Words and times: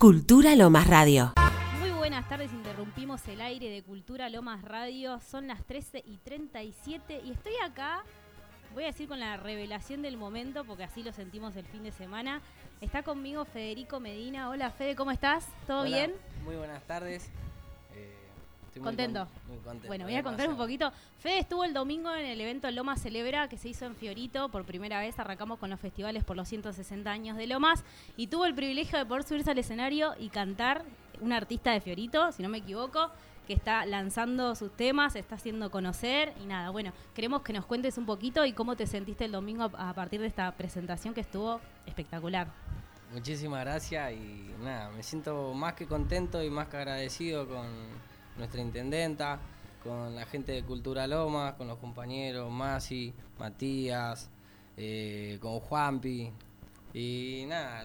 Cultura 0.00 0.54
Lomas 0.54 0.86
Radio. 0.86 1.32
Muy 1.80 1.90
buenas 1.90 2.28
tardes, 2.28 2.52
interrumpimos 2.52 3.26
el 3.26 3.40
aire 3.40 3.68
de 3.68 3.82
Cultura 3.82 4.28
Lomas 4.28 4.62
Radio. 4.62 5.18
Son 5.18 5.48
las 5.48 5.64
13 5.64 6.04
y 6.06 6.18
37 6.18 7.22
y 7.24 7.32
estoy 7.32 7.54
acá, 7.64 8.04
voy 8.74 8.84
a 8.84 8.86
decir 8.86 9.08
con 9.08 9.18
la 9.18 9.36
revelación 9.36 10.00
del 10.00 10.16
momento, 10.16 10.64
porque 10.64 10.84
así 10.84 11.02
lo 11.02 11.10
sentimos 11.10 11.56
el 11.56 11.66
fin 11.66 11.82
de 11.82 11.90
semana. 11.90 12.40
Está 12.80 13.02
conmigo 13.02 13.44
Federico 13.44 13.98
Medina. 13.98 14.50
Hola 14.50 14.70
Fede, 14.70 14.94
¿cómo 14.94 15.10
estás? 15.10 15.48
¿Todo 15.66 15.80
Hola, 15.80 15.88
bien? 15.88 16.14
Muy 16.44 16.54
buenas 16.54 16.84
tardes. 16.84 17.28
Muy 18.78 18.84
¿Contento? 18.86 19.26
con- 19.26 19.54
muy 19.54 19.58
contento. 19.64 19.86
Bueno, 19.88 20.04
voy 20.04 20.14
a 20.14 20.22
contar 20.22 20.48
un 20.48 20.56
poquito. 20.56 20.92
Fede 21.18 21.38
estuvo 21.40 21.64
el 21.64 21.72
domingo 21.74 22.12
en 22.14 22.26
el 22.26 22.40
evento 22.40 22.70
Lomas 22.70 23.00
Celebra 23.02 23.48
que 23.48 23.56
se 23.56 23.68
hizo 23.68 23.84
en 23.86 23.94
Fiorito. 23.96 24.48
Por 24.50 24.64
primera 24.64 25.00
vez 25.00 25.18
arrancamos 25.18 25.58
con 25.58 25.70
los 25.70 25.80
festivales 25.80 26.24
por 26.24 26.36
los 26.36 26.48
160 26.48 27.10
años 27.10 27.36
de 27.36 27.46
Lomas 27.46 27.84
y 28.16 28.28
tuvo 28.28 28.46
el 28.46 28.54
privilegio 28.54 28.98
de 28.98 29.06
poder 29.06 29.24
subirse 29.24 29.50
al 29.50 29.58
escenario 29.58 30.14
y 30.18 30.28
cantar 30.28 30.84
un 31.20 31.32
artista 31.32 31.72
de 31.72 31.80
Fiorito, 31.80 32.30
si 32.32 32.42
no 32.42 32.48
me 32.48 32.58
equivoco, 32.58 33.10
que 33.48 33.54
está 33.54 33.84
lanzando 33.86 34.54
sus 34.54 34.70
temas, 34.76 35.16
está 35.16 35.34
haciendo 35.36 35.70
conocer 35.70 36.32
y 36.42 36.46
nada. 36.46 36.70
Bueno, 36.70 36.92
queremos 37.14 37.42
que 37.42 37.52
nos 37.54 37.64
cuentes 37.64 37.96
un 37.98 38.04
poquito 38.06 38.44
y 38.44 38.52
cómo 38.52 38.76
te 38.76 38.86
sentiste 38.86 39.24
el 39.24 39.32
domingo 39.32 39.64
a 39.76 39.94
partir 39.94 40.20
de 40.20 40.26
esta 40.26 40.52
presentación 40.52 41.14
que 41.14 41.22
estuvo 41.22 41.58
espectacular. 41.86 42.46
Muchísimas 43.12 43.60
gracias 43.64 44.12
y 44.12 44.50
nada, 44.62 44.90
me 44.90 45.02
siento 45.02 45.54
más 45.54 45.72
que 45.72 45.86
contento 45.86 46.42
y 46.44 46.50
más 46.50 46.68
que 46.68 46.76
agradecido 46.76 47.48
con 47.48 47.66
nuestra 48.38 48.60
intendenta, 48.60 49.38
con 49.82 50.14
la 50.14 50.24
gente 50.26 50.52
de 50.52 50.62
Cultura 50.62 51.06
Lomas, 51.06 51.54
con 51.54 51.68
los 51.68 51.78
compañeros 51.78 52.50
Masi, 52.50 53.12
Matías, 53.38 54.30
eh, 54.76 55.38
con 55.40 55.60
Juanpi 55.60 56.30
y 56.94 57.44
nada, 57.48 57.84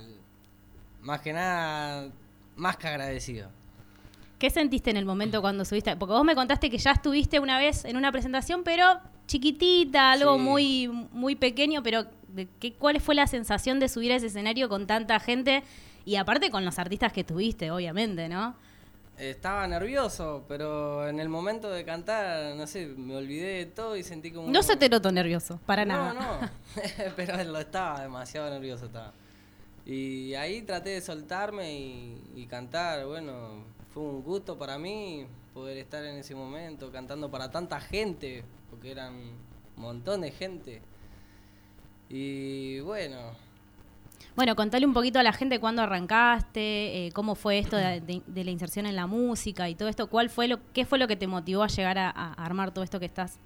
más 1.02 1.22
que 1.22 1.34
nada, 1.34 2.10
más 2.56 2.78
que 2.78 2.88
agradecido. 2.88 3.50
¿Qué 4.40 4.50
sentiste 4.50 4.90
en 4.90 4.98
el 4.98 5.06
momento 5.06 5.42
cuando 5.42 5.64
subiste? 5.66 5.96
Porque 5.96 6.14
vos 6.14 6.24
me 6.26 6.36
contaste 6.36 6.70
que 6.70 6.78
ya 6.78 6.92
estuviste 6.92 7.40
una 7.40 7.58
vez 7.58 7.86
en 7.86 7.96
una 7.98 8.12
presentación, 8.12 8.64
pero 8.64 9.00
chiquitita, 9.26 10.12
algo 10.12 10.36
Sí. 10.36 10.42
muy, 10.42 10.88
muy 11.12 11.36
pequeño, 11.36 11.82
pero 11.82 12.06
de 12.28 12.48
qué, 12.60 12.74
¿cuál 12.74 13.00
fue 13.00 13.16
la 13.16 13.28
sensación 13.28 13.80
de 13.80 13.88
subir 13.88 14.12
a 14.12 14.16
ese 14.16 14.28
escenario 14.28 14.68
con 14.68 14.86
tanta 14.86 15.20
gente? 15.20 15.64
Y 16.06 16.18
aparte 16.18 16.50
con 16.50 16.66
los 16.66 16.78
artistas 16.78 17.14
que 17.14 17.24
tuviste, 17.24 17.72
obviamente, 17.72 18.28
¿no? 18.28 18.56
Estaba 19.18 19.68
nervioso, 19.68 20.44
pero 20.48 21.08
en 21.08 21.20
el 21.20 21.30
momento 21.30 21.70
de 21.70 21.86
cantar, 21.86 22.56
no 22.56 22.66
sé, 22.66 22.88
me 22.88 23.16
olvidé 23.16 23.58
de 23.58 23.66
todo 23.68 23.96
y 23.96 24.04
sentí 24.04 24.32
como... 24.32 24.50
No 24.50 24.64
se 24.64 24.76
te 24.76 24.90
notó 24.90 25.12
nervioso, 25.12 25.60
para 25.66 25.86
no, 25.86 26.14
nada. 26.14 26.42
No, 26.42 26.50
pero 27.16 27.44
lo 27.44 27.60
estaba, 27.60 28.02
demasiado 28.02 28.50
nervioso 28.50 28.88
estaba. 28.88 29.14
Y 29.86 30.34
ahí 30.34 30.64
traté 30.64 30.92
de 30.92 31.02
soltarme 31.02 31.74
y, 31.74 32.24
y 32.36 32.48
cantar, 32.48 33.06
bueno, 33.06 33.66
fue 33.94 34.02
un 34.02 34.24
gusto 34.24 34.58
para 34.58 34.80
mí 34.80 35.28
poder 35.54 35.78
estar 35.78 36.04
en 36.04 36.18
ese 36.18 36.34
momento 36.34 36.92
cantando 36.92 37.30
para 37.30 37.52
tanta 37.52 37.80
gente, 37.80 38.44
porque 38.70 38.92
eran 38.92 39.14
un 39.14 39.38
montón 39.76 40.22
de 40.22 40.32
gente. 40.32 40.82
Y 42.10 42.80
bueno, 42.80 43.36
Bueno, 44.36 44.56
contale 44.56 44.86
un 44.86 44.94
poquito 44.94 45.20
a 45.20 45.24
la 45.24 45.32
gente 45.32 45.60
cuándo 45.60 45.84
arrancaste, 45.84 47.08
eh, 47.08 47.12
cómo 47.12 47.36
fue 47.36 47.60
esto 47.60 47.78
de, 47.78 48.02
de- 48.02 48.24
de 48.26 48.44
la 48.44 48.50
inserción 48.52 48.86
en 48.88 48.96
la 48.96 49.06
música 49.06 49.70
y 49.70 49.76
todo 49.76 49.90
esto. 49.90 50.08
¿Cuál 50.08 50.30
fue 50.32 50.48
lo, 50.48 50.58
¿Qué 50.74 50.86
fue 50.86 50.98
lo 50.98 51.08
que 51.08 51.16
te 51.16 51.28
motivó 51.28 51.62
a 51.64 51.68
llegar 51.68 52.00
a, 52.00 52.10
a 52.10 52.34
armar 52.34 52.74
todo 52.74 52.84
esto 52.84 53.00
que 53.00 53.06
estás 53.06 53.38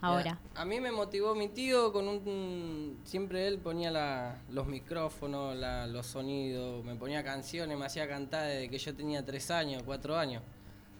ahora? 0.00 0.38
A, 0.54 0.62
a 0.62 0.64
mí 0.64 0.78
me 0.80 0.92
motivó 0.92 1.34
mi 1.34 1.48
tío 1.48 1.92
con 1.92 2.06
un... 2.06 3.00
Siempre 3.02 3.48
él 3.48 3.58
ponía 3.58 3.90
la- 3.90 4.36
los 4.50 4.68
micrófonos, 4.68 5.56
la- 5.56 5.88
los 5.88 6.06
sonidos, 6.06 6.84
me 6.84 6.94
ponía 6.94 7.24
canciones, 7.24 7.76
me 7.76 7.86
hacía 7.86 8.06
cantar 8.08 8.46
desde 8.46 8.68
que 8.68 8.78
yo 8.78 8.94
tenía 8.94 9.24
tres 9.24 9.50
años, 9.50 9.82
cuatro 9.84 10.16
años. 10.16 10.42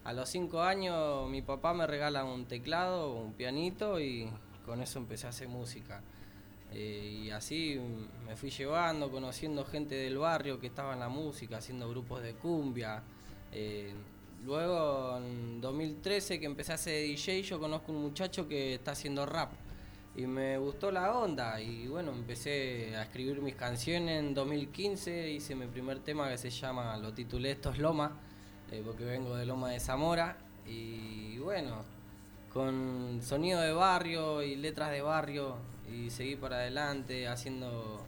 A 0.02 0.12
los 0.12 0.28
cinco 0.30 0.62
años 0.62 1.30
mi 1.30 1.42
papá 1.42 1.72
me 1.74 1.86
regala 1.86 2.24
un 2.24 2.46
teclado, 2.46 3.12
un 3.14 3.34
pianito 3.34 4.00
y 4.00 4.28
con 4.66 4.82
eso 4.82 4.98
empecé 4.98 5.26
a 5.28 5.30
hacer 5.30 5.46
música. 5.46 6.00
Eh, 6.74 7.24
y 7.24 7.30
así 7.30 7.78
me 8.26 8.36
fui 8.36 8.50
llevando, 8.50 9.10
conociendo 9.10 9.64
gente 9.64 9.94
del 9.94 10.18
barrio 10.18 10.58
que 10.58 10.68
estaba 10.68 10.94
en 10.94 11.00
la 11.00 11.08
música, 11.08 11.58
haciendo 11.58 11.88
grupos 11.88 12.22
de 12.22 12.34
cumbia. 12.34 13.02
Eh, 13.52 13.92
luego, 14.44 15.18
en 15.18 15.60
2013, 15.60 16.40
que 16.40 16.46
empecé 16.46 16.72
a 16.72 16.74
hacer 16.76 17.06
DJ, 17.06 17.42
yo 17.42 17.60
conozco 17.60 17.92
un 17.92 18.00
muchacho 18.00 18.48
que 18.48 18.74
está 18.74 18.92
haciendo 18.92 19.26
rap. 19.26 19.52
Y 20.14 20.26
me 20.26 20.58
gustó 20.58 20.90
la 20.90 21.16
onda 21.16 21.58
y 21.58 21.86
bueno, 21.86 22.12
empecé 22.12 22.94
a 22.96 23.02
escribir 23.04 23.40
mis 23.40 23.54
canciones 23.54 24.20
en 24.20 24.34
2015, 24.34 25.30
hice 25.30 25.54
mi 25.54 25.66
primer 25.66 26.00
tema 26.00 26.28
que 26.28 26.36
se 26.36 26.50
llama, 26.50 26.98
lo 26.98 27.14
titulé 27.14 27.52
Esto 27.52 27.70
es 27.70 27.78
Loma, 27.78 28.20
eh, 28.70 28.82
porque 28.84 29.04
vengo 29.04 29.34
de 29.34 29.46
Loma 29.46 29.70
de 29.70 29.80
Zamora. 29.80 30.36
Y 30.66 31.38
bueno, 31.38 31.82
con 32.52 33.20
sonido 33.22 33.60
de 33.60 33.72
barrio 33.72 34.42
y 34.42 34.56
letras 34.56 34.90
de 34.90 35.00
barrio 35.00 35.56
y 35.90 36.10
seguí 36.10 36.36
para 36.36 36.56
adelante 36.56 37.26
haciendo 37.26 38.04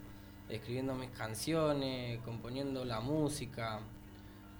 escribiendo 0.48 0.94
mis 0.94 1.10
canciones 1.10 2.20
componiendo 2.24 2.84
la 2.84 3.00
música 3.00 3.80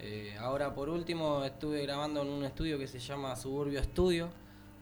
Eh, 0.01 0.37
ahora 0.39 0.75
por 0.75 0.89
último 0.89 1.45
estuve 1.45 1.81
grabando 1.83 2.21
en 2.23 2.29
un 2.29 2.45
estudio 2.45 2.79
que 2.79 2.87
se 2.89 2.99
llama 2.99 3.37
Suburbio 3.37 3.81
Studio 3.83 4.29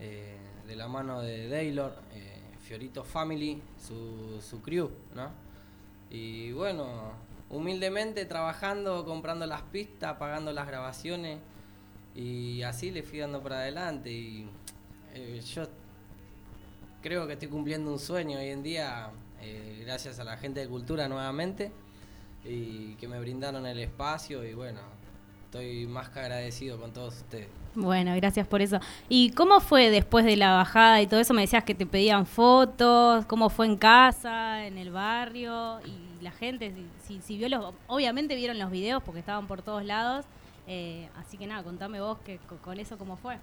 eh, 0.01 0.37
de 0.67 0.75
la 0.75 0.89
mano 0.89 1.21
de 1.21 1.49
Daylor 1.49 1.93
eh, 2.13 2.41
Fiorito 2.59 3.05
Family 3.05 3.63
su, 3.79 4.41
su 4.41 4.61
crew 4.63 4.91
¿no? 5.15 5.31
y 6.11 6.53
bueno 6.53 7.13
humildemente 7.51 8.25
trabajando 8.25 9.05
comprando 9.05 9.47
las 9.47 9.63
pistas 9.63 10.17
pagando 10.17 10.51
las 10.51 10.67
grabaciones 10.67 11.39
y 12.17 12.63
así 12.63 12.91
le 12.91 13.03
fui 13.03 13.19
dando 13.19 13.43
para 13.43 13.61
adelante 13.61 14.11
y 14.11 14.49
yo 15.55 15.69
creo 17.03 17.27
que 17.27 17.35
estoy 17.35 17.49
cumpliendo 17.49 17.93
un 17.93 17.99
sueño 17.99 18.39
hoy 18.39 18.49
en 18.49 18.63
día, 18.63 19.11
eh, 19.41 19.83
gracias 19.85 20.19
a 20.19 20.25
la 20.25 20.37
gente 20.37 20.61
de 20.61 20.69
cultura 20.69 21.09
nuevamente, 21.09 21.73
y 22.45 22.95
que 22.95 23.07
me 23.09 23.19
brindaron 23.21 23.67
el 23.67 23.79
espacio 23.79 24.45
y 24.45 24.55
bueno, 24.55 24.81
estoy 25.45 25.87
más 25.87 26.09
que 26.09 26.21
agradecido 26.21 26.79
con 26.81 26.93
todos 26.93 27.17
ustedes. 27.19 27.49
Bueno, 27.75 28.15
gracias 28.17 28.47
por 28.47 28.61
eso. 28.61 28.81
¿Y 29.09 29.31
cómo 29.31 29.61
fue 29.61 29.91
después 29.91 30.25
de 30.27 30.37
la 30.37 30.53
bajada 30.53 31.01
y 31.01 31.07
todo 31.07 31.21
eso? 31.21 31.33
Me 31.33 31.41
decías 31.43 31.65
que 31.65 31.75
te 31.75 31.87
pedían 31.87 32.27
fotos, 32.27 33.25
cómo 33.27 33.49
fue 33.49 33.67
en 33.67 33.77
casa, 33.77 34.67
en 34.67 34.77
el 34.77 34.91
barrio, 34.91 35.81
y 35.87 36.23
la 36.23 36.33
gente, 36.33 36.73
si, 37.07 37.21
si, 37.23 37.37
vio 37.39 37.49
los, 37.49 37.75
obviamente 37.87 38.37
vieron 38.37 38.59
los 38.59 38.71
videos 38.71 39.03
porque 39.03 39.21
estaban 39.21 39.47
por 39.47 39.63
todos 39.63 39.85
lados, 39.85 40.27
eh, 40.67 41.09
así 41.17 41.39
que 41.39 41.47
nada, 41.47 41.63
contame 41.63 42.01
vos 42.01 42.19
que, 42.25 42.39
co- 42.49 42.57
con 42.59 42.79
eso 42.79 42.99
cómo 42.99 43.17
fue. 43.17 43.39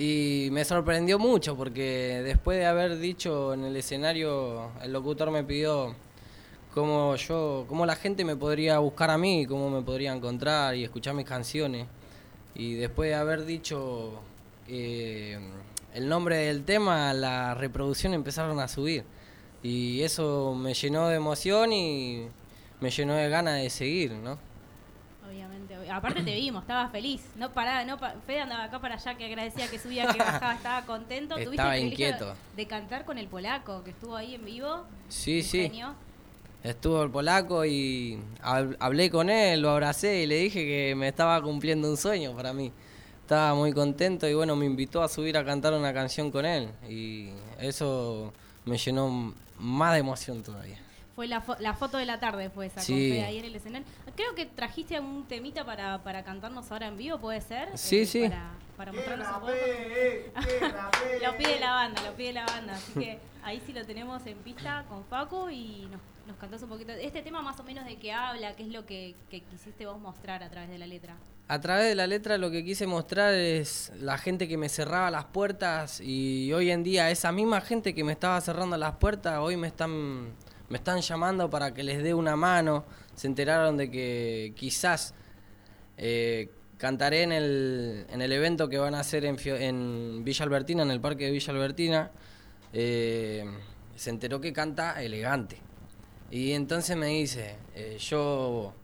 Y 0.00 0.48
me 0.52 0.64
sorprendió 0.64 1.18
mucho 1.18 1.56
porque 1.56 2.22
después 2.24 2.56
de 2.58 2.66
haber 2.66 2.98
dicho 2.98 3.52
en 3.52 3.64
el 3.64 3.76
escenario, 3.76 4.70
el 4.80 4.92
locutor 4.92 5.32
me 5.32 5.42
pidió 5.42 5.92
cómo 6.72 7.16
yo, 7.16 7.66
cómo 7.68 7.84
la 7.84 7.96
gente 7.96 8.24
me 8.24 8.36
podría 8.36 8.78
buscar 8.78 9.10
a 9.10 9.18
mí, 9.18 9.44
cómo 9.44 9.68
me 9.68 9.82
podría 9.82 10.12
encontrar 10.12 10.76
y 10.76 10.84
escuchar 10.84 11.14
mis 11.14 11.26
canciones. 11.26 11.88
Y 12.54 12.74
después 12.74 13.08
de 13.10 13.16
haber 13.16 13.44
dicho 13.44 14.20
eh, 14.68 15.36
el 15.94 16.08
nombre 16.08 16.36
del 16.36 16.64
tema, 16.64 17.12
la 17.12 17.54
reproducción 17.54 18.14
empezaron 18.14 18.60
a 18.60 18.68
subir. 18.68 19.02
Y 19.64 20.02
eso 20.02 20.54
me 20.54 20.74
llenó 20.74 21.08
de 21.08 21.16
emoción 21.16 21.72
y 21.72 22.28
me 22.80 22.90
llenó 22.90 23.14
de 23.14 23.28
ganas 23.28 23.60
de 23.60 23.68
seguir, 23.68 24.12
¿no? 24.12 24.38
Obviamente, 25.28 25.57
obvi- 25.57 25.57
aparte 25.90 26.22
te 26.22 26.34
vimos, 26.34 26.62
estabas 26.62 26.90
feliz, 26.92 27.22
no 27.36 27.52
paraba, 27.52 27.84
no 27.84 27.98
pa- 27.98 28.14
Fede 28.26 28.40
andaba 28.40 28.64
acá 28.64 28.80
para 28.80 28.94
allá 28.96 29.14
que 29.16 29.24
agradecía 29.26 29.68
que 29.68 29.78
subía, 29.78 30.06
que 30.12 30.18
bajaba, 30.18 30.54
estaba 30.54 30.86
contento. 30.86 31.34
Tuviste 31.36 31.52
Estaba 31.52 31.76
el 31.76 31.88
privilegio 31.88 32.08
inquieto. 32.16 32.34
De 32.56 32.66
cantar 32.66 33.04
con 33.04 33.18
el 33.18 33.26
polaco 33.28 33.82
que 33.84 33.90
estuvo 33.90 34.16
ahí 34.16 34.34
en 34.34 34.44
vivo. 34.44 34.84
Sí, 35.08 35.42
sí. 35.42 35.62
genio. 35.62 35.94
Estuvo 36.64 37.02
el 37.04 37.10
polaco 37.10 37.64
y 37.64 38.18
hab- 38.42 38.76
hablé 38.80 39.10
con 39.10 39.30
él, 39.30 39.60
lo 39.62 39.70
abracé 39.70 40.22
y 40.22 40.26
le 40.26 40.36
dije 40.38 40.64
que 40.64 40.94
me 40.96 41.06
estaba 41.08 41.40
cumpliendo 41.40 41.88
un 41.88 41.96
sueño 41.96 42.34
para 42.34 42.52
mí. 42.52 42.72
Estaba 43.22 43.54
muy 43.54 43.72
contento 43.72 44.26
y 44.28 44.34
bueno, 44.34 44.56
me 44.56 44.66
invitó 44.66 45.02
a 45.02 45.08
subir 45.08 45.36
a 45.36 45.44
cantar 45.44 45.72
una 45.74 45.92
canción 45.92 46.30
con 46.30 46.44
él 46.46 46.70
y 46.88 47.28
eso 47.60 48.32
me 48.64 48.76
llenó 48.78 49.34
más 49.58 49.92
de 49.92 49.98
emoción 50.00 50.42
todavía. 50.42 50.78
Fue 51.18 51.26
la, 51.26 51.44
fo- 51.44 51.58
la 51.58 51.74
foto 51.74 51.98
de 51.98 52.04
la 52.06 52.20
tarde, 52.20 52.48
fue 52.48 52.66
esa, 52.66 52.76
con 52.76 52.84
Sí. 52.84 53.10
Fede 53.10 53.24
ahí 53.24 53.38
en 53.38 53.44
el 53.46 53.56
escenario. 53.56 53.84
Creo 54.14 54.36
que 54.36 54.46
trajiste 54.46 55.00
un 55.00 55.24
temita 55.26 55.64
para, 55.64 55.98
para 56.04 56.22
cantarnos 56.22 56.70
ahora 56.70 56.86
en 56.86 56.96
vivo, 56.96 57.18
¿puede 57.18 57.40
ser? 57.40 57.70
Eh, 57.70 57.72
Sí, 57.74 58.06
sí. 58.06 58.28
Para, 58.28 58.52
para 58.76 58.92
mostrarnos 58.92 59.26
un 59.26 59.40
poco. 59.40 59.52
lo 61.24 61.36
pide 61.36 61.58
la 61.58 61.72
banda, 61.72 62.02
lo 62.02 62.12
pide 62.14 62.32
la 62.34 62.46
banda. 62.46 62.74
Así 62.74 62.92
que 62.92 63.18
ahí 63.42 63.60
sí 63.66 63.72
lo 63.72 63.84
tenemos 63.84 64.24
en 64.26 64.38
pista 64.38 64.84
con 64.88 65.04
Facu 65.06 65.48
y 65.50 65.88
nos, 65.90 66.00
nos 66.28 66.36
cantás 66.36 66.62
un 66.62 66.68
poquito. 66.68 66.92
Este 66.92 67.20
tema 67.22 67.42
más 67.42 67.58
o 67.58 67.64
menos 67.64 67.84
de 67.84 67.96
qué 67.96 68.12
habla, 68.12 68.54
qué 68.54 68.62
es 68.62 68.68
lo 68.68 68.86
que, 68.86 69.16
que 69.28 69.40
quisiste 69.40 69.86
vos 69.86 69.98
mostrar 69.98 70.44
a 70.44 70.48
través 70.50 70.70
de 70.70 70.78
la 70.78 70.86
letra. 70.86 71.16
A 71.48 71.60
través 71.60 71.86
de 71.88 71.94
la 71.96 72.06
letra 72.06 72.38
lo 72.38 72.50
que 72.52 72.62
quise 72.64 72.86
mostrar 72.86 73.34
es 73.34 73.90
la 73.98 74.18
gente 74.18 74.46
que 74.46 74.56
me 74.56 74.68
cerraba 74.68 75.10
las 75.10 75.24
puertas 75.24 76.00
y 76.00 76.52
hoy 76.52 76.70
en 76.70 76.84
día 76.84 77.10
esa 77.10 77.32
misma 77.32 77.60
gente 77.60 77.92
que 77.94 78.04
me 78.04 78.12
estaba 78.12 78.40
cerrando 78.40 78.76
las 78.76 78.96
puertas 78.96 79.38
hoy 79.38 79.56
me 79.56 79.66
están 79.66 80.28
me 80.68 80.78
están 80.78 81.00
llamando 81.00 81.48
para 81.48 81.72
que 81.72 81.82
les 81.82 82.02
dé 82.02 82.14
una 82.14 82.36
mano. 82.36 82.84
Se 83.14 83.26
enteraron 83.26 83.76
de 83.76 83.90
que 83.90 84.52
quizás 84.56 85.14
eh, 85.96 86.50
cantaré 86.76 87.22
en 87.22 87.32
el, 87.32 88.06
en 88.10 88.22
el 88.22 88.32
evento 88.32 88.68
que 88.68 88.78
van 88.78 88.94
a 88.94 89.00
hacer 89.00 89.24
en, 89.24 89.36
en 89.44 90.24
Villa 90.24 90.44
Albertina, 90.44 90.82
en 90.82 90.90
el 90.90 91.00
parque 91.00 91.24
de 91.24 91.30
Villa 91.30 91.52
Albertina. 91.52 92.10
Eh, 92.72 93.44
se 93.96 94.10
enteró 94.10 94.40
que 94.40 94.52
canta 94.52 95.02
elegante. 95.02 95.58
Y 96.30 96.52
entonces 96.52 96.96
me 96.96 97.06
dice, 97.06 97.56
eh, 97.74 97.96
yo 97.98 98.74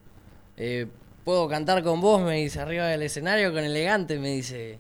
puedo 1.24 1.48
cantar 1.48 1.82
con 1.82 2.00
vos, 2.00 2.22
me 2.22 2.36
dice, 2.36 2.60
arriba 2.60 2.86
del 2.86 3.02
escenario 3.02 3.52
con 3.52 3.62
elegante, 3.62 4.18
me 4.18 4.30
dice. 4.30 4.78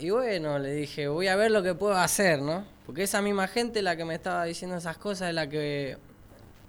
Y 0.00 0.10
bueno, 0.10 0.58
le 0.58 0.72
dije, 0.72 1.08
voy 1.08 1.28
a 1.28 1.36
ver 1.36 1.50
lo 1.50 1.62
que 1.62 1.74
puedo 1.74 1.94
hacer, 1.94 2.40
¿no? 2.40 2.64
Porque 2.86 3.02
esa 3.02 3.20
misma 3.20 3.46
gente 3.48 3.82
la 3.82 3.96
que 3.96 4.04
me 4.04 4.14
estaba 4.14 4.44
diciendo 4.44 4.76
esas 4.76 4.96
cosas 4.96 5.28
es 5.28 5.34
la 5.34 5.48
que 5.48 5.98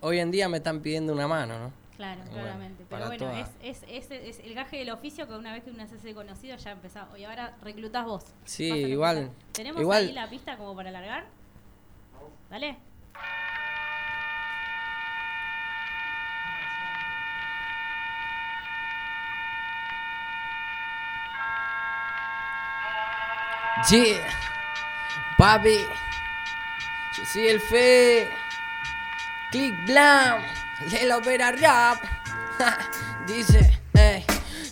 hoy 0.02 0.20
en 0.20 0.32
día 0.32 0.50
me 0.50 0.58
están 0.58 0.82
pidiendo 0.82 1.14
una 1.14 1.28
mano, 1.28 1.58
¿no? 1.58 1.82
Claro, 1.96 2.22
claramente. 2.32 2.84
Pero 2.90 3.08
bueno, 3.08 3.32
es, 3.64 3.84
es, 3.88 4.10
es, 4.10 4.40
el 4.40 4.54
gaje 4.56 4.78
del 4.78 4.90
oficio 4.90 5.28
que 5.28 5.34
una 5.34 5.54
vez 5.54 5.64
que 5.64 5.70
uno 5.70 5.88
se 5.88 5.96
hace 5.96 6.14
conocido 6.14 6.58
ya 6.58 6.72
empezó. 6.72 7.00
Y 7.16 7.24
ahora 7.24 7.56
reclutas 7.62 8.06
vos. 8.06 8.26
Sí, 8.44 8.66
igual. 8.66 9.30
¿Tenemos 9.52 9.96
ahí 9.96 10.12
la 10.12 10.30
pista 10.30 10.58
como 10.58 10.76
para 10.76 10.90
alargar? 10.90 11.26
Dale. 12.50 12.78
Yeah, 23.90 24.28
papi, 25.38 25.80
yo 27.18 27.26
soy 27.26 27.48
el 27.48 27.60
fe. 27.60 28.30
Click 29.50 29.86
blam, 29.86 30.42
de 30.90 31.06
la 31.06 31.18
opera 31.18 31.52
rap. 31.52 32.00
Dice, 33.28 33.80
hey. 33.94 34.24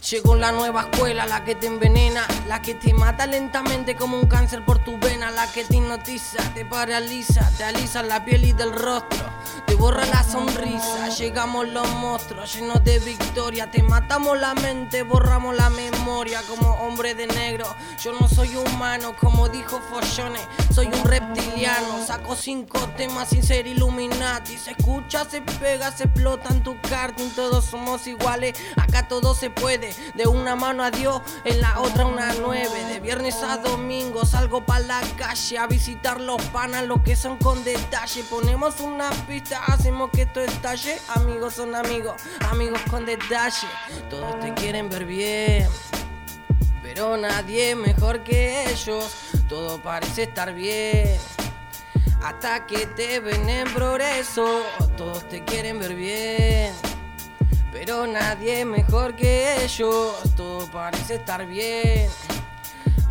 Llegó 0.10 0.36
la 0.36 0.52
nueva 0.52 0.84
escuela, 0.90 1.26
la 1.26 1.44
que 1.44 1.56
te 1.56 1.68
envenena, 1.68 2.26
la 2.48 2.62
que 2.62 2.74
te 2.74 2.94
mata 2.94 3.28
lentamente 3.28 3.96
como 3.96 4.20
un 4.20 4.28
cáncer 4.28 4.64
por 4.64 4.84
tu 4.84 4.98
vena, 4.98 5.30
la 5.30 5.52
que 5.52 5.66
te 5.66 5.76
hipnotiza, 5.76 6.42
te 6.54 6.66
paraliza, 6.66 7.48
te 7.58 7.64
alisa 7.64 8.02
la 8.02 8.24
piel 8.24 8.46
y 8.46 8.54
del 8.54 8.72
rostro, 8.72 9.29
te 9.70 9.76
borra 9.76 10.06
la 10.08 10.24
sonrisa. 10.24 11.10
Llegamos 11.10 11.68
los 11.70 11.88
monstruos 11.96 12.56
llenos 12.56 12.84
de 12.84 13.00
victoria, 13.00 13.70
te 13.70 13.84
matamos 13.84 14.40
la 14.40 14.56
mente, 14.56 15.04
borramos 15.04 15.56
la 15.56 15.70
memoria 15.70 16.42
como 16.50 16.74
hombre 16.82 17.14
de 17.14 17.28
negro. 17.28 17.66
Yo 18.04 18.14
no 18.14 18.28
soy 18.28 18.56
humano, 18.56 19.16
como 19.20 19.48
dijo 19.48 19.80
Follone, 19.90 20.40
soy 20.74 20.88
un 20.88 21.04
reptiliano. 21.06 22.04
Saco 22.06 22.36
cinco 22.36 22.80
temas 22.98 23.30
sin 23.30 23.44
ser 23.44 23.68
Illuminati, 23.68 24.58
se 24.58 24.72
escucha, 24.72 25.24
se 25.30 25.42
pega, 25.42 25.92
se 25.92 26.06
explota 26.06 26.50
en 26.50 26.64
tu 26.64 26.80
karting, 26.82 27.30
todos 27.36 27.66
somos 27.66 28.08
iguales, 28.08 28.58
acá 28.76 29.08
todo 29.08 29.36
se 29.36 29.52
puede 29.52 29.94
de 30.16 30.28
una 30.28 30.56
mano 30.56 30.84
a 30.84 30.90
Dios, 30.90 31.22
en 31.46 31.62
la 31.62 31.80
otra 31.80 32.06
una 32.06 32.34
nueve. 32.42 32.86
De 32.90 33.00
viernes 33.00 33.36
a 33.44 33.58
domingo 33.58 34.26
salgo 34.26 34.66
para 34.66 34.80
la 34.80 35.02
calle 35.16 35.60
a 35.60 35.68
visitar 35.68 36.20
los 36.20 36.42
panas, 36.46 36.86
lo 36.86 37.04
que 37.04 37.16
son 37.16 37.38
con 37.38 37.64
detalle. 37.64 38.24
Ponemos 38.24 38.80
una 38.80 39.12
pista, 39.28 39.59
hacemos 39.68 40.10
que 40.12 40.24
esto 40.24 40.42
estalle. 40.42 40.98
Amigos 41.16 41.56
son 41.56 41.76
amigos, 41.76 42.22
amigos 42.50 42.82
con 42.90 43.06
detalle. 43.06 43.68
Todos 44.10 44.40
te 44.40 44.54
quieren 44.54 44.90
ver 44.90 45.06
bien. 45.06 45.68
Pero 46.82 47.18
nadie 47.18 47.76
mejor 47.76 48.24
que 48.24 48.70
ellos, 48.70 49.16
todo 49.48 49.82
parece 49.82 50.24
estar 50.24 50.54
bien. 50.54 51.18
Hasta 52.24 52.66
que 52.66 52.86
te 52.88 53.20
ven 53.20 53.48
en 53.48 53.74
progreso, 53.74 54.64
todos 54.98 55.28
te 55.30 55.44
quieren 55.44 55.80
ver 55.80 55.96
bien. 55.96 56.74
Pero 57.72 58.08
nadie 58.08 58.66
mejor 58.66 59.16
que 59.16 59.64
ellos, 59.64 60.16
todo 60.36 60.66
parece 60.72 61.16
estar 61.16 61.46
bien. 61.46 62.10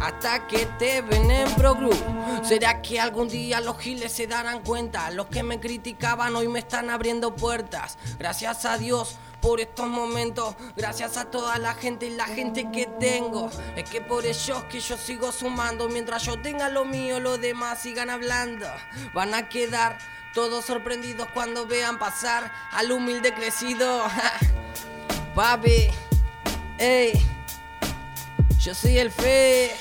Hasta 0.01 0.47
que 0.47 0.67
te 0.79 1.03
ven 1.03 1.31
en 1.31 1.53
Pro 1.55 1.75
Group. 1.75 1.99
¿Será 2.43 2.81
que 2.81 3.01
algún 3.01 3.29
día 3.29 3.61
los 3.61 3.79
giles 3.79 4.13
se 4.13 4.27
darán 4.27 4.63
cuenta? 4.63 5.11
Los 5.11 5.27
que 5.27 5.43
me 5.43 5.59
criticaban 5.59 6.37
hoy 6.37 6.49
me 6.49 6.61
están 6.61 6.89
abriendo 6.91 7.35
puertas. 7.35 7.99
Gracias 8.19 8.65
a 8.65 8.79
Dios 8.79 9.17
por 9.41 9.61
estos 9.61 9.89
momentos. 9.89 10.55
Gracias 10.77 11.17
a 11.17 11.31
toda 11.31 11.59
la 11.59 11.75
gente 11.75 12.07
y 12.07 12.11
la 12.11 12.27
gente 12.27 12.71
que 12.71 12.87
tengo. 12.87 13.51
Es 13.77 13.89
que 13.91 14.01
por 14.01 14.25
ellos 14.25 14.63
que 14.71 14.81
yo 14.81 14.97
sigo 14.97 15.33
sumando. 15.33 15.89
Mientras 15.89 16.23
yo 16.23 16.41
tenga 16.41 16.69
lo 16.69 16.85
mío, 16.85 17.19
los 17.21 17.41
demás 17.41 17.81
sigan 17.81 18.11
hablando. 18.11 18.67
Van 19.15 19.35
a 19.35 19.49
quedar 19.49 19.99
todos 20.33 20.65
sorprendidos 20.65 21.29
cuando 21.35 21.67
vean 21.67 21.99
pasar 21.99 22.53
al 22.71 22.93
humilde 22.93 23.35
crecido. 23.35 24.05
Papi, 25.35 25.89
ey, 26.79 27.13
yo 28.59 28.75
soy 28.75 28.99
el 28.99 29.11
fe. 29.11 29.77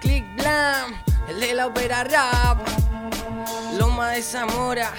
Click 0.00 0.24
Blam, 0.34 0.94
el 1.28 1.40
de 1.40 1.54
la 1.54 1.66
ópera 1.66 2.04
rap. 2.04 2.66
Loma 3.78 4.10
de 4.10 4.22
Zamora, 4.22 4.92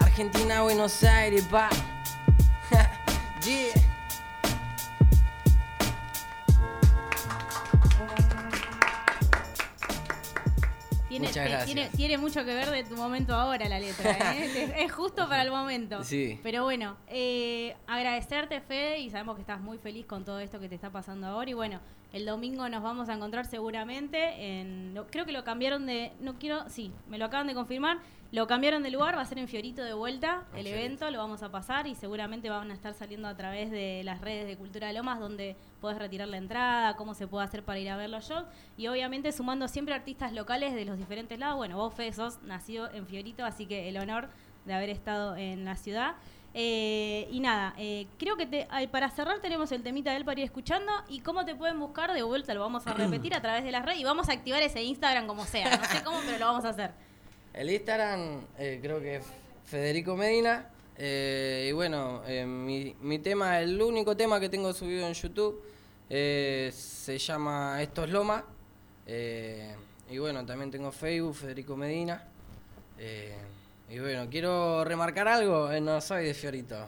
Argentina, 0.00 0.62
Buenos 0.62 1.02
Aires, 1.04 1.44
pa. 1.44 1.68
yeah. 3.44 3.85
Tiene, 11.64 11.88
tiene, 11.96 12.18
mucho 12.18 12.44
que 12.44 12.54
ver 12.54 12.70
de 12.70 12.84
tu 12.84 12.96
momento 12.96 13.34
ahora 13.34 13.68
la 13.68 13.78
letra, 13.78 14.34
¿eh? 14.34 14.74
es, 14.84 14.92
justo 14.92 15.28
para 15.28 15.42
el 15.42 15.50
momento. 15.50 16.04
Sí. 16.04 16.38
Pero 16.42 16.64
bueno, 16.64 16.96
eh, 17.08 17.76
agradecerte, 17.86 18.60
Fede, 18.60 19.00
y 19.00 19.10
sabemos 19.10 19.36
que 19.36 19.42
estás 19.42 19.60
muy 19.60 19.78
feliz 19.78 20.06
con 20.06 20.24
todo 20.24 20.40
esto 20.40 20.60
que 20.60 20.68
te 20.68 20.74
está 20.74 20.90
pasando 20.90 21.26
ahora. 21.26 21.50
Y 21.50 21.54
bueno, 21.54 21.80
el 22.12 22.24
domingo 22.24 22.68
nos 22.68 22.82
vamos 22.82 23.08
a 23.08 23.14
encontrar 23.14 23.46
seguramente 23.46 24.60
en. 24.60 24.98
Creo 25.10 25.26
que 25.26 25.32
lo 25.32 25.44
cambiaron 25.44 25.86
de. 25.86 26.12
No 26.20 26.38
quiero. 26.38 26.68
Sí, 26.68 26.92
me 27.08 27.18
lo 27.18 27.26
acaban 27.26 27.46
de 27.46 27.54
confirmar. 27.54 27.98
Lo 28.32 28.48
cambiaron 28.48 28.82
de 28.82 28.90
lugar, 28.90 29.16
va 29.16 29.20
a 29.20 29.24
ser 29.24 29.38
en 29.38 29.46
Fiorito 29.46 29.84
de 29.84 29.94
vuelta 29.94 30.44
el 30.56 30.66
evento, 30.66 31.08
lo 31.12 31.18
vamos 31.18 31.44
a 31.44 31.50
pasar 31.52 31.86
y 31.86 31.94
seguramente 31.94 32.50
van 32.50 32.72
a 32.72 32.74
estar 32.74 32.92
saliendo 32.92 33.28
a 33.28 33.36
través 33.36 33.70
de 33.70 34.02
las 34.04 34.20
redes 34.20 34.48
de 34.48 34.56
Cultura 34.56 34.88
de 34.88 34.94
Lomas 34.94 35.20
donde 35.20 35.56
puedes 35.80 35.96
retirar 35.96 36.26
la 36.26 36.36
entrada, 36.36 36.96
cómo 36.96 37.14
se 37.14 37.28
puede 37.28 37.44
hacer 37.44 37.62
para 37.62 37.78
ir 37.78 37.88
a 37.88 37.96
ver 37.96 38.10
los 38.10 38.28
shows 38.28 38.44
y 38.76 38.88
obviamente 38.88 39.30
sumando 39.30 39.68
siempre 39.68 39.94
artistas 39.94 40.32
locales 40.32 40.74
de 40.74 40.84
los 40.84 40.98
diferentes 40.98 41.38
lados. 41.38 41.56
Bueno, 41.56 41.76
vos 41.76 41.94
Fede 41.94 42.12
sos 42.12 42.42
nacido 42.42 42.90
en 42.92 43.06
Fiorito, 43.06 43.44
así 43.44 43.66
que 43.66 43.88
el 43.88 43.96
honor 43.96 44.28
de 44.64 44.74
haber 44.74 44.90
estado 44.90 45.36
en 45.36 45.64
la 45.64 45.76
ciudad. 45.76 46.16
Eh, 46.58 47.28
y 47.30 47.40
nada, 47.40 47.74
eh, 47.76 48.06
creo 48.18 48.38
que 48.38 48.46
te, 48.46 48.66
para 48.90 49.10
cerrar 49.10 49.40
tenemos 49.40 49.70
el 49.72 49.82
temita 49.82 50.14
del 50.14 50.24
para 50.24 50.40
ir 50.40 50.46
escuchando 50.46 50.90
y 51.06 51.20
cómo 51.20 51.44
te 51.44 51.54
pueden 51.54 51.78
buscar 51.78 52.14
de 52.14 52.22
vuelta, 52.22 52.54
lo 52.54 52.60
vamos 52.60 52.86
a 52.86 52.94
repetir 52.94 53.34
a 53.34 53.42
través 53.42 53.62
de 53.62 53.70
las 53.70 53.84
redes 53.84 54.00
y 54.00 54.04
vamos 54.04 54.30
a 54.30 54.32
activar 54.32 54.62
ese 54.62 54.82
Instagram 54.82 55.26
como 55.26 55.44
sea, 55.44 55.76
no 55.76 55.84
sé 55.84 56.02
cómo, 56.02 56.18
pero 56.24 56.38
lo 56.38 56.46
vamos 56.46 56.64
a 56.64 56.70
hacer. 56.70 56.92
El 57.56 57.70
Instagram 57.70 58.42
eh, 58.58 58.78
creo 58.82 59.00
que 59.00 59.16
es 59.16 59.24
Federico 59.64 60.14
Medina. 60.14 60.68
Eh, 60.98 61.68
y 61.70 61.72
bueno, 61.72 62.22
eh, 62.26 62.44
mi, 62.44 62.94
mi, 63.00 63.18
tema, 63.18 63.60
el 63.60 63.80
único 63.80 64.14
tema 64.14 64.38
que 64.38 64.50
tengo 64.50 64.74
subido 64.74 65.06
en 65.06 65.14
YouTube 65.14 65.62
se 66.08 67.18
llama 67.18 67.82
Esto 67.82 68.04
es 68.04 68.10
Loma. 68.10 68.44
y 69.06 70.18
bueno, 70.18 70.44
también 70.44 70.70
tengo 70.70 70.92
Facebook, 70.92 71.34
Federico 71.34 71.76
Medina. 71.76 72.22
Y 73.88 73.98
bueno, 73.98 74.28
quiero 74.30 74.84
remarcar 74.84 75.28
algo, 75.28 75.70
no 75.80 76.00
soy 76.00 76.26
de 76.26 76.34
Fiorito 76.34 76.86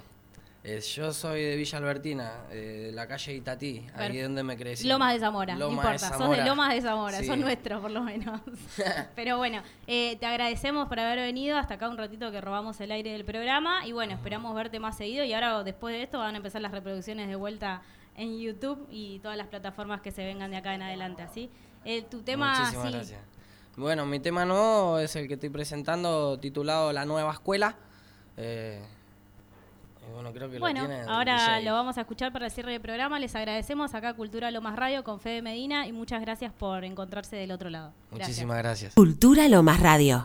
yo 0.77 1.13
soy 1.13 1.43
de 1.43 1.57
Villa 1.57 1.79
Albertina, 1.79 2.33
eh, 2.51 2.87
de 2.87 2.93
la 2.93 3.07
calle 3.07 3.35
Itatí, 3.35 3.87
ahí 3.95 4.19
donde 4.19 4.43
me 4.43 4.57
crecí. 4.57 4.87
Lomas 4.87 5.15
de 5.15 5.21
Zamora, 5.21 5.55
no 5.55 5.71
importa, 5.71 5.99
sos 5.99 6.37
de 6.37 6.45
Lomas 6.45 6.75
de 6.75 6.83
Zamora, 6.83 7.23
son 7.23 7.41
nuestros 7.41 7.81
por 7.81 7.91
lo 7.91 8.03
menos. 8.03 8.41
Pero 9.15 9.39
bueno, 9.39 9.63
eh, 9.87 10.17
te 10.17 10.27
agradecemos 10.27 10.89
por 10.89 11.01
haber 11.01 11.19
venido 11.19 11.57
hasta 11.57 11.75
acá 11.75 11.89
un 11.89 11.97
ratito 11.97 12.31
que 12.31 12.41
robamos 12.41 12.81
el 12.81 12.91
aire 12.91 13.13
del 13.13 13.25
programa 13.25 13.87
y 13.87 13.93
bueno, 13.93 14.13
esperamos 14.13 14.55
verte 14.55 14.79
más 14.79 14.97
seguido 14.97 15.25
y 15.25 15.33
ahora 15.33 15.63
después 15.63 15.95
de 15.95 16.03
esto 16.03 16.19
van 16.19 16.35
a 16.35 16.37
empezar 16.39 16.61
las 16.61 16.73
reproducciones 16.73 17.29
de 17.29 17.37
vuelta 17.37 17.83
en 18.15 18.39
YouTube 18.39 18.87
y 18.91 19.21
todas 19.21 19.37
las 19.37 19.47
plataformas 19.47 20.01
que 20.01 20.11
se 20.11 20.25
vengan 20.25 20.51
de 20.51 20.59
acá 20.59 20.75
en 20.75 20.83
adelante, 20.83 21.23
¿así? 21.23 21.51
Eh, 21.85 22.03
tu 22.03 22.23
tema... 22.23 22.59
Muchísimas 22.59 22.93
gracias. 22.93 23.38
Bueno, 23.79 24.07
mi 24.07 24.19
tema 24.19 24.45
nuevo 24.45 24.99
es 24.99 25.15
el 25.15 25.29
que 25.29 25.35
estoy 25.35 25.51
presentando 25.51 26.37
titulado 26.41 26.93
La 26.93 27.05
Nueva 27.05 27.33
Escuela. 27.33 27.77
Eh, 28.37 28.83
bueno, 30.59 30.89
ahora 31.07 31.61
lo 31.61 31.75
vamos 31.75 31.97
a 31.97 32.01
escuchar 32.01 32.33
para 32.33 32.47
el 32.47 32.51
cierre 32.51 32.73
del 32.73 32.81
programa. 32.81 33.21
Les 33.21 33.37
agradecemos 33.37 33.95
acá 33.95 34.15
Cultura 34.15 34.51
Lomas 34.51 34.75
Radio 34.75 35.05
con 35.05 35.21
Fede 35.21 35.43
Medina 35.43 35.87
y 35.87 35.93
muchas 35.93 36.21
gracias 36.21 36.53
por 36.53 36.85
encontrarse 36.85 37.37
del 37.37 37.53
otro 37.53 37.71
lado. 37.71 37.93
Muchísimas 38.11 38.59
gracias. 38.59 38.95
Cultura 38.95 39.47
Lomas 39.47 39.79
Radio. 39.79 40.17